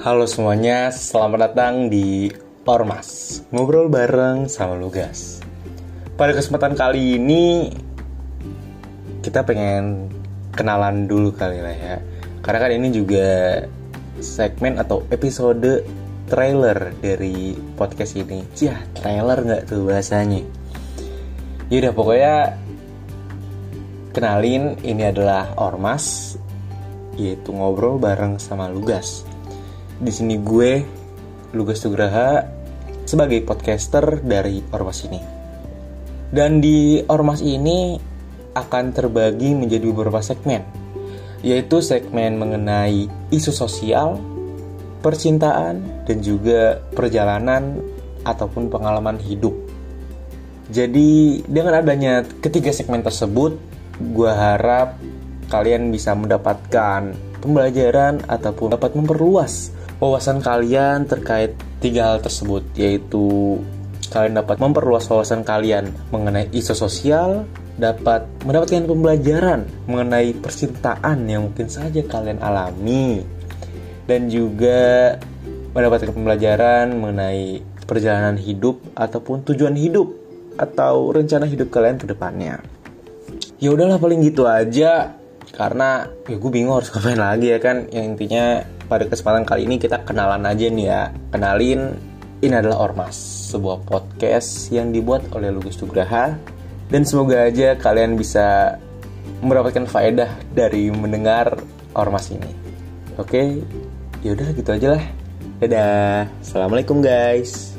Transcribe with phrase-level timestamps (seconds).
[0.00, 2.32] Halo semuanya, selamat datang di
[2.64, 3.44] Ormas.
[3.52, 5.44] Ngobrol bareng sama Lugas.
[6.16, 7.68] Pada kesempatan kali ini
[9.20, 10.08] Kita pengen
[10.56, 11.96] kenalan dulu kali lah ya.
[12.40, 13.60] Karena kan ini juga
[14.24, 15.84] segmen atau episode
[16.32, 18.40] trailer dari podcast ini.
[18.56, 20.40] Cih, trailer nggak tuh bahasanya?
[21.68, 22.56] Yaudah pokoknya
[24.16, 26.40] Kenalin, ini adalah Ormas
[27.20, 29.28] Yaitu ngobrol bareng sama Lugas
[30.00, 30.80] di sini gue
[31.52, 32.40] Lugas Tugraha
[33.04, 35.20] sebagai podcaster dari Ormas ini.
[36.32, 38.00] Dan di Ormas ini
[38.56, 40.64] akan terbagi menjadi beberapa segmen,
[41.44, 44.16] yaitu segmen mengenai isu sosial,
[45.04, 47.82] percintaan, dan juga perjalanan
[48.24, 49.52] ataupun pengalaman hidup.
[50.70, 53.58] Jadi dengan adanya ketiga segmen tersebut,
[53.98, 54.96] gue harap
[55.50, 63.56] kalian bisa mendapatkan pembelajaran ataupun dapat memperluas wawasan kalian terkait tiga hal tersebut yaitu
[64.10, 67.44] kalian dapat memperluas wawasan kalian mengenai isu sosial
[67.80, 73.24] dapat mendapatkan pembelajaran mengenai percintaan yang mungkin saja kalian alami
[74.04, 75.16] dan juga
[75.70, 80.10] mendapatkan pembelajaran mengenai perjalanan hidup ataupun tujuan hidup
[80.58, 82.58] atau rencana hidup kalian ke depannya.
[83.62, 85.19] Ya udahlah paling gitu aja
[85.60, 89.76] karena ya gue bingung harus ngapain lagi ya kan yang intinya pada kesempatan kali ini
[89.76, 91.02] kita kenalan aja nih ya.
[91.28, 91.94] Kenalin,
[92.40, 93.14] ini adalah Ormas,
[93.52, 96.34] sebuah podcast yang dibuat oleh Lugus Tugraha.
[96.88, 98.80] Dan semoga aja kalian bisa
[99.44, 101.60] mendapatkan faedah dari mendengar
[101.92, 102.50] Ormas ini.
[103.20, 103.62] Oke,
[104.24, 105.04] yaudah gitu aja lah.
[105.60, 107.76] Dadah, Assalamualaikum guys.